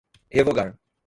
revogar 0.31 0.73